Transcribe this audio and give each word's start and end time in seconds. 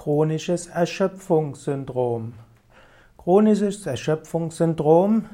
chronisches 0.00 0.66
Erschöpfungssyndrom. 0.66 2.32
Chronisches 3.18 3.84
Erschöpfungssyndrom 3.84 5.26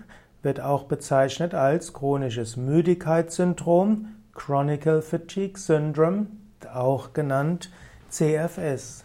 wird 0.42 0.60
auch 0.60 0.86
bezeichnet 0.86 1.54
als 1.54 1.92
chronisches 1.92 2.56
Müdigkeitssyndrom, 2.56 4.08
Chronic 4.34 5.04
Fatigue 5.04 5.56
Syndrome, 5.56 6.26
auch 6.74 7.12
genannt 7.12 7.70
CFS. 8.08 9.04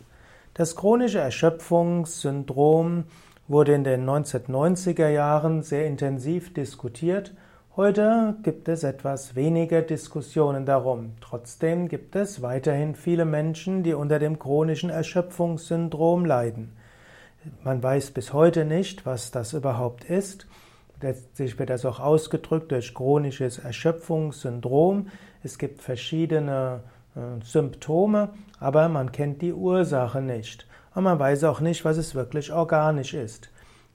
Das 0.55 0.75
chronische 0.75 1.19
Erschöpfungssyndrom 1.19 3.03
wurde 3.47 3.75
in 3.75 3.83
den 3.83 4.09
1990er 4.09 5.09
Jahren 5.09 5.61
sehr 5.61 5.85
intensiv 5.85 6.55
diskutiert 6.55 7.35
Heute 7.77 8.35
gibt 8.43 8.67
es 8.67 8.83
etwas 8.83 9.33
weniger 9.37 9.81
Diskussionen 9.81 10.65
darum. 10.65 11.13
Trotzdem 11.21 11.87
gibt 11.87 12.17
es 12.17 12.41
weiterhin 12.41 12.95
viele 12.95 13.23
Menschen, 13.23 13.81
die 13.81 13.93
unter 13.93 14.19
dem 14.19 14.39
chronischen 14.39 14.89
Erschöpfungssyndrom 14.89 16.25
leiden. 16.25 16.73
Man 17.63 17.81
weiß 17.81 18.11
bis 18.11 18.33
heute 18.33 18.65
nicht, 18.65 19.05
was 19.05 19.31
das 19.31 19.53
überhaupt 19.53 20.03
ist. 20.03 20.47
Letztlich 20.99 21.57
wird 21.59 21.69
das 21.69 21.85
auch 21.85 22.01
ausgedrückt 22.01 22.73
durch 22.73 22.93
chronisches 22.93 23.57
Erschöpfungssyndrom. 23.57 25.07
Es 25.41 25.57
gibt 25.57 25.81
verschiedene 25.81 26.81
äh, 27.15 27.41
Symptome, 27.41 28.33
aber 28.59 28.89
man 28.89 29.13
kennt 29.13 29.41
die 29.41 29.53
Ursache 29.53 30.21
nicht. 30.21 30.67
Und 30.93 31.05
man 31.05 31.17
weiß 31.17 31.45
auch 31.45 31.61
nicht, 31.61 31.85
was 31.85 31.95
es 31.95 32.15
wirklich 32.15 32.51
organisch 32.51 33.13
ist. 33.13 33.49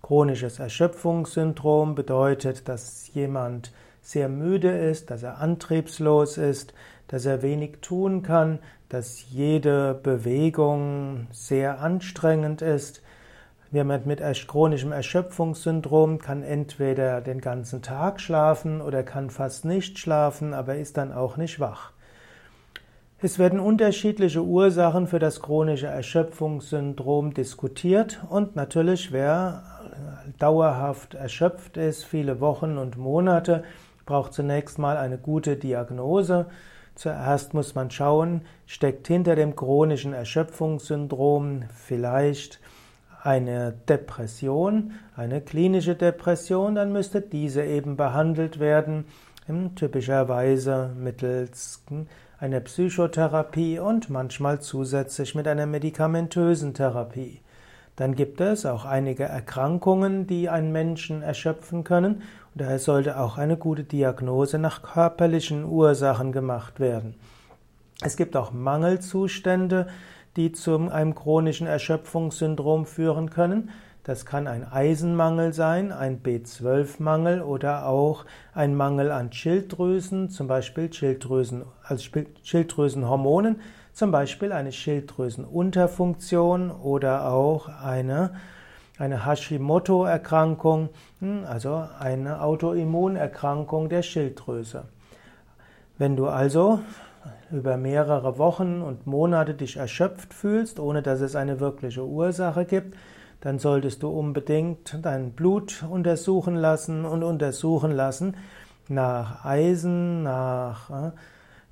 Chronisches 0.06 0.60
Erschöpfungssyndrom 0.60 1.96
bedeutet, 1.96 2.68
dass 2.68 3.12
jemand 3.12 3.72
sehr 4.00 4.28
müde 4.28 4.70
ist, 4.70 5.10
dass 5.10 5.24
er 5.24 5.38
antriebslos 5.38 6.38
ist, 6.38 6.74
dass 7.08 7.26
er 7.26 7.42
wenig 7.42 7.78
tun 7.80 8.22
kann, 8.22 8.60
dass 8.88 9.28
jede 9.30 9.98
Bewegung 10.00 11.26
sehr 11.32 11.80
anstrengend 11.80 12.62
ist. 12.62 13.02
Jemand 13.72 14.06
mit 14.06 14.20
chronischem 14.46 14.92
Erschöpfungssyndrom 14.92 16.20
kann 16.20 16.44
entweder 16.44 17.20
den 17.20 17.40
ganzen 17.40 17.82
Tag 17.82 18.20
schlafen 18.20 18.80
oder 18.80 19.02
kann 19.02 19.28
fast 19.28 19.64
nicht 19.64 19.98
schlafen, 19.98 20.54
aber 20.54 20.76
ist 20.76 20.98
dann 20.98 21.12
auch 21.12 21.36
nicht 21.36 21.58
wach. 21.58 21.90
Es 23.18 23.40
werden 23.40 23.58
unterschiedliche 23.58 24.44
Ursachen 24.44 25.08
für 25.08 25.18
das 25.18 25.40
chronische 25.42 25.88
Erschöpfungssyndrom 25.88 27.34
diskutiert 27.34 28.20
und 28.28 28.54
natürlich 28.54 29.10
wer 29.10 29.75
dauerhaft 30.38 31.14
erschöpft 31.14 31.76
ist, 31.76 32.04
viele 32.04 32.40
Wochen 32.40 32.78
und 32.78 32.96
Monate, 32.96 33.64
braucht 34.04 34.32
zunächst 34.32 34.78
mal 34.78 34.96
eine 34.96 35.18
gute 35.18 35.56
Diagnose. 35.56 36.46
Zuerst 36.94 37.54
muss 37.54 37.74
man 37.74 37.90
schauen, 37.90 38.42
steckt 38.66 39.06
hinter 39.06 39.36
dem 39.36 39.54
chronischen 39.56 40.12
Erschöpfungssyndrom 40.14 41.64
vielleicht 41.74 42.60
eine 43.22 43.74
Depression, 43.88 44.92
eine 45.16 45.40
klinische 45.40 45.96
Depression, 45.96 46.76
dann 46.76 46.92
müsste 46.92 47.20
diese 47.20 47.64
eben 47.64 47.96
behandelt 47.96 48.60
werden, 48.60 49.04
typischerweise 49.74 50.90
mittels 50.96 51.84
einer 52.38 52.60
Psychotherapie 52.60 53.78
und 53.78 54.10
manchmal 54.10 54.60
zusätzlich 54.60 55.34
mit 55.34 55.48
einer 55.48 55.66
medikamentösen 55.66 56.74
Therapie. 56.74 57.40
Dann 57.96 58.14
gibt 58.14 58.40
es 58.42 58.66
auch 58.66 58.84
einige 58.84 59.24
Erkrankungen, 59.24 60.26
die 60.26 60.48
einen 60.48 60.70
Menschen 60.70 61.22
erschöpfen 61.22 61.82
können, 61.82 62.22
und 62.54 62.62
daher 62.62 62.78
sollte 62.78 63.18
auch 63.18 63.38
eine 63.38 63.56
gute 63.56 63.84
Diagnose 63.84 64.58
nach 64.58 64.82
körperlichen 64.82 65.64
Ursachen 65.64 66.32
gemacht 66.32 66.78
werden. 66.78 67.14
Es 68.02 68.16
gibt 68.16 68.36
auch 68.36 68.52
Mangelzustände, 68.52 69.88
die 70.36 70.52
zu 70.52 70.76
einem 70.76 71.14
chronischen 71.14 71.66
Erschöpfungssyndrom 71.66 72.84
führen 72.84 73.30
können. 73.30 73.70
Das 74.04 74.26
kann 74.26 74.46
ein 74.46 74.70
Eisenmangel 74.70 75.52
sein, 75.52 75.90
ein 75.90 76.22
B12-Mangel 76.22 77.42
oder 77.42 77.86
auch 77.86 78.24
ein 78.54 78.76
Mangel 78.76 79.10
an 79.10 79.32
Schilddrüsen, 79.32 80.28
zum 80.28 80.46
Beispiel 80.46 80.92
Schilddrüsen, 80.92 81.64
also 81.82 82.04
Schilddrüsenhormonen, 82.42 83.56
zum 83.96 84.12
Beispiel 84.12 84.52
eine 84.52 84.70
Schilddrüsenunterfunktion 84.72 86.70
oder 86.70 87.32
auch 87.32 87.70
eine, 87.82 88.34
eine 88.98 89.24
Hashimoto-Erkrankung, 89.24 90.90
hm, 91.20 91.44
also 91.48 91.82
eine 91.98 92.42
Autoimmunerkrankung 92.42 93.88
der 93.88 94.02
Schilddrüse. 94.02 94.84
Wenn 95.96 96.14
du 96.14 96.26
also 96.28 96.80
über 97.50 97.78
mehrere 97.78 98.36
Wochen 98.36 98.82
und 98.82 99.06
Monate 99.06 99.54
dich 99.54 99.78
erschöpft 99.78 100.34
fühlst, 100.34 100.78
ohne 100.78 101.00
dass 101.00 101.22
es 101.22 101.34
eine 101.34 101.58
wirkliche 101.58 102.04
Ursache 102.04 102.66
gibt, 102.66 102.98
dann 103.40 103.58
solltest 103.58 104.02
du 104.02 104.10
unbedingt 104.10 104.98
dein 105.00 105.32
Blut 105.32 105.86
untersuchen 105.88 106.56
lassen 106.56 107.06
und 107.06 107.22
untersuchen 107.22 107.92
lassen 107.92 108.36
nach 108.88 109.42
Eisen, 109.46 110.22
nach 110.22 110.90
äh, 110.90 111.12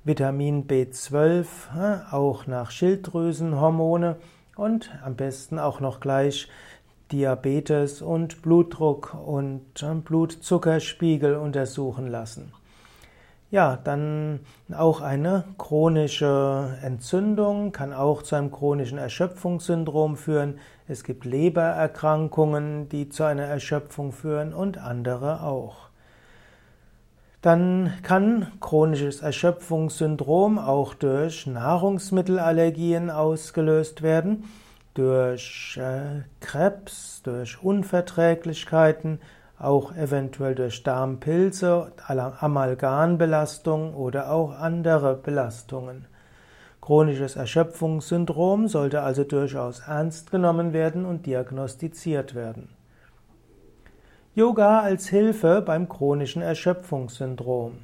Vitamin 0.05 0.67
B12, 0.67 2.11
auch 2.11 2.45
nach 2.45 2.69
Schilddrüsenhormone 2.69 4.17
und 4.55 4.91
am 5.03 5.15
besten 5.15 5.57
auch 5.57 5.79
noch 5.79 5.99
gleich 5.99 6.47
Diabetes 7.11 8.03
und 8.03 8.43
Blutdruck 8.43 9.17
und 9.25 9.83
Blutzuckerspiegel 10.03 11.37
untersuchen 11.37 12.05
lassen. 12.05 12.53
Ja, 13.49 13.79
dann 13.83 14.41
auch 14.71 15.01
eine 15.01 15.45
chronische 15.57 16.77
Entzündung 16.83 17.71
kann 17.71 17.91
auch 17.91 18.21
zu 18.21 18.35
einem 18.35 18.51
chronischen 18.51 18.99
Erschöpfungssyndrom 18.99 20.17
führen. 20.17 20.59
Es 20.87 21.03
gibt 21.03 21.25
Lebererkrankungen, 21.25 22.89
die 22.89 23.09
zu 23.09 23.23
einer 23.23 23.45
Erschöpfung 23.45 24.11
führen 24.11 24.53
und 24.53 24.77
andere 24.77 25.41
auch. 25.41 25.89
Dann 27.45 27.93
kann 28.01 28.47
chronisches 28.59 29.21
Erschöpfungssyndrom 29.21 30.57
auch 30.57 30.95
durch 30.95 31.45
Nahrungsmittelallergien 31.45 33.11
ausgelöst 33.11 34.01
werden, 34.01 34.45
durch 34.95 35.77
äh, 35.79 36.23
Krebs, 36.39 37.21
durch 37.21 37.61
Unverträglichkeiten, 37.61 39.19
auch 39.59 39.95
eventuell 39.95 40.55
durch 40.55 40.81
Darmpilze, 40.81 41.91
Amalgambelastung 42.07 43.93
oder 43.93 44.31
auch 44.31 44.49
andere 44.49 45.13
Belastungen. 45.13 46.07
Chronisches 46.81 47.35
Erschöpfungssyndrom 47.35 48.67
sollte 48.67 49.03
also 49.03 49.23
durchaus 49.23 49.81
ernst 49.81 50.31
genommen 50.31 50.73
werden 50.73 51.05
und 51.05 51.27
diagnostiziert 51.27 52.33
werden. 52.33 52.69
Yoga 54.37 54.81
als 54.81 55.07
Hilfe 55.07 55.61
beim 55.61 55.87
chronischen 55.87 56.41
Erschöpfungssyndrom. 56.41 57.77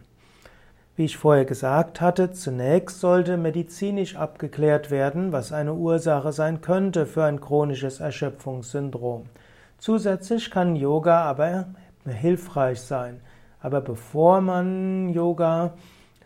Wie 0.98 1.06
ich 1.06 1.16
vorher 1.16 1.46
gesagt 1.46 2.02
hatte, 2.02 2.34
zunächst 2.34 3.00
sollte 3.00 3.38
medizinisch 3.38 4.18
abgeklärt 4.18 4.92
werden, 4.92 5.32
was 5.32 5.54
eine 5.54 5.74
Ursache 5.74 6.34
sein 6.34 6.60
könnte 6.60 7.06
für 7.06 7.24
ein 7.24 7.40
chronisches 7.40 8.02
Erschöpfungssyndrom. 8.02 9.28
Zusätzlich 9.78 10.52
kann 10.52 10.76
Yoga 10.76 11.24
aber 11.24 11.68
hilfreich 12.06 12.82
sein. 12.82 13.22
Aber 13.62 13.80
bevor 13.80 14.42
man 14.42 15.08
Yoga 15.08 15.76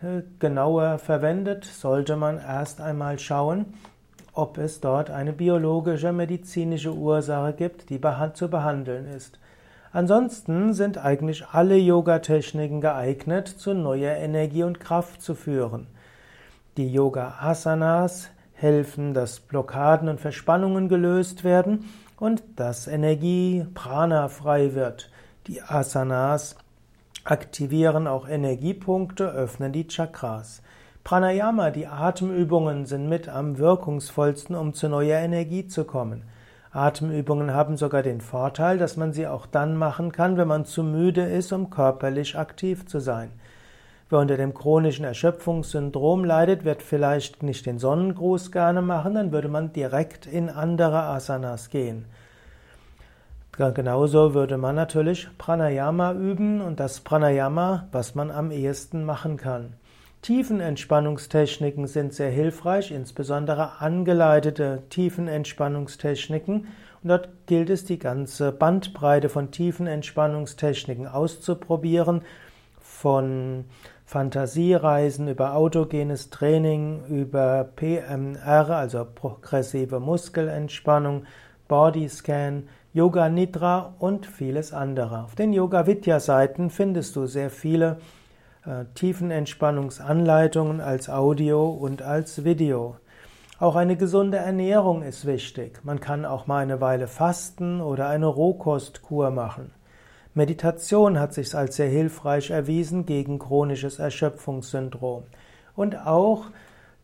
äh, 0.02 0.22
genauer 0.40 0.98
verwendet, 0.98 1.66
sollte 1.66 2.16
man 2.16 2.38
erst 2.38 2.80
einmal 2.80 3.20
schauen, 3.20 3.74
ob 4.32 4.58
es 4.58 4.80
dort 4.80 5.08
eine 5.08 5.32
biologische, 5.32 6.12
medizinische 6.12 6.92
Ursache 6.92 7.52
gibt, 7.52 7.90
die 7.90 8.00
zu 8.34 8.50
behandeln 8.50 9.06
ist. 9.06 9.38
Ansonsten 9.96 10.74
sind 10.74 10.98
eigentlich 10.98 11.46
alle 11.52 11.78
Yoga-Techniken 11.78 12.82
geeignet, 12.82 13.48
zu 13.48 13.72
neuer 13.72 14.14
Energie 14.16 14.62
und 14.62 14.78
Kraft 14.78 15.22
zu 15.22 15.34
führen. 15.34 15.86
Die 16.76 16.92
Yoga-Asanas 16.92 18.28
helfen, 18.52 19.14
dass 19.14 19.40
Blockaden 19.40 20.10
und 20.10 20.20
Verspannungen 20.20 20.90
gelöst 20.90 21.44
werden 21.44 21.86
und 22.20 22.42
dass 22.56 22.88
Energie 22.88 23.66
Prana 23.72 24.28
frei 24.28 24.74
wird. 24.74 25.10
Die 25.46 25.62
Asanas 25.62 26.56
aktivieren 27.24 28.06
auch 28.06 28.28
Energiepunkte, 28.28 29.30
öffnen 29.30 29.72
die 29.72 29.86
Chakras. 29.86 30.60
Pranayama, 31.04 31.70
die 31.70 31.86
Atemübungen 31.86 32.84
sind 32.84 33.08
mit 33.08 33.30
am 33.30 33.56
wirkungsvollsten, 33.56 34.56
um 34.56 34.74
zu 34.74 34.90
neuer 34.90 35.20
Energie 35.20 35.66
zu 35.66 35.84
kommen. 35.84 36.24
Atemübungen 36.72 37.54
haben 37.54 37.76
sogar 37.76 38.02
den 38.02 38.20
Vorteil, 38.20 38.78
dass 38.78 38.96
man 38.96 39.12
sie 39.12 39.26
auch 39.26 39.46
dann 39.46 39.76
machen 39.76 40.12
kann, 40.12 40.36
wenn 40.36 40.48
man 40.48 40.64
zu 40.64 40.82
müde 40.82 41.22
ist, 41.22 41.52
um 41.52 41.70
körperlich 41.70 42.36
aktiv 42.36 42.86
zu 42.86 43.00
sein. 43.00 43.30
Wer 44.08 44.20
unter 44.20 44.36
dem 44.36 44.54
chronischen 44.54 45.04
Erschöpfungssyndrom 45.04 46.24
leidet, 46.24 46.64
wird 46.64 46.82
vielleicht 46.82 47.42
nicht 47.42 47.66
den 47.66 47.78
Sonnengruß 47.78 48.52
gerne 48.52 48.80
machen, 48.80 49.14
dann 49.14 49.32
würde 49.32 49.48
man 49.48 49.72
direkt 49.72 50.26
in 50.26 50.48
andere 50.48 51.02
Asanas 51.02 51.70
gehen. 51.70 52.04
Genauso 53.56 54.34
würde 54.34 54.58
man 54.58 54.74
natürlich 54.74 55.28
Pranayama 55.38 56.12
üben 56.12 56.60
und 56.60 56.78
das 56.78 57.00
Pranayama, 57.00 57.88
was 57.90 58.14
man 58.14 58.30
am 58.30 58.50
ehesten 58.50 59.04
machen 59.04 59.38
kann. 59.38 59.72
Tiefenentspannungstechniken 60.26 61.86
sind 61.86 62.12
sehr 62.12 62.30
hilfreich, 62.30 62.90
insbesondere 62.90 63.80
angeleitete 63.80 64.82
Tiefenentspannungstechniken. 64.88 66.66
Und 67.04 67.08
dort 67.08 67.28
gilt 67.46 67.70
es, 67.70 67.84
die 67.84 68.00
ganze 68.00 68.50
Bandbreite 68.50 69.28
von 69.28 69.52
Tiefenentspannungstechniken 69.52 71.06
auszuprobieren, 71.06 72.22
von 72.80 73.66
Fantasiereisen 74.04 75.28
über 75.28 75.54
autogenes 75.54 76.28
Training, 76.30 77.04
über 77.08 77.62
PMR, 77.76 78.68
also 78.70 79.04
progressive 79.04 80.00
Muskelentspannung, 80.00 81.22
Bodyscan, 81.68 82.64
Yoga 82.92 83.28
Nidra 83.28 83.94
und 84.00 84.26
vieles 84.26 84.72
andere. 84.72 85.22
Auf 85.22 85.36
den 85.36 85.52
Yoga 85.52 85.86
Vidya 85.86 86.18
Seiten 86.18 86.70
findest 86.70 87.14
du 87.14 87.26
sehr 87.26 87.50
viele 87.50 87.98
Tiefenentspannungsanleitungen 88.94 90.80
als 90.80 91.08
Audio 91.08 91.68
und 91.68 92.02
als 92.02 92.44
Video. 92.44 92.96
Auch 93.58 93.76
eine 93.76 93.96
gesunde 93.96 94.38
Ernährung 94.38 95.02
ist 95.02 95.24
wichtig. 95.24 95.80
Man 95.84 96.00
kann 96.00 96.24
auch 96.24 96.46
mal 96.46 96.62
eine 96.62 96.80
Weile 96.80 97.06
fasten 97.06 97.80
oder 97.80 98.08
eine 98.08 98.26
Rohkostkur 98.26 99.30
machen. 99.30 99.70
Meditation 100.34 101.18
hat 101.18 101.32
sich 101.32 101.54
als 101.54 101.76
sehr 101.76 101.88
hilfreich 101.88 102.50
erwiesen 102.50 103.06
gegen 103.06 103.38
chronisches 103.38 103.98
Erschöpfungssyndrom. 103.98 105.22
Und 105.74 106.06
auch 106.06 106.46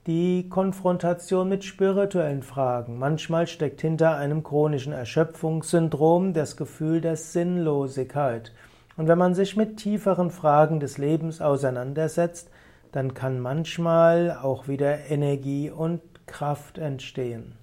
die 0.06 0.48
Konfrontation 0.48 1.48
mit 1.48 1.64
spirituellen 1.64 2.42
Fragen. 2.42 2.98
Manchmal 2.98 3.46
steckt 3.46 3.80
hinter 3.80 4.16
einem 4.16 4.42
chronischen 4.42 4.92
Erschöpfungssyndrom 4.92 6.34
das 6.34 6.56
Gefühl 6.56 7.00
der 7.00 7.16
Sinnlosigkeit. 7.16 8.52
Und 8.96 9.08
wenn 9.08 9.18
man 9.18 9.34
sich 9.34 9.56
mit 9.56 9.78
tieferen 9.78 10.30
Fragen 10.30 10.80
des 10.80 10.98
Lebens 10.98 11.40
auseinandersetzt, 11.40 12.50
dann 12.92 13.14
kann 13.14 13.40
manchmal 13.40 14.38
auch 14.42 14.68
wieder 14.68 15.10
Energie 15.10 15.70
und 15.70 16.00
Kraft 16.26 16.78
entstehen. 16.78 17.54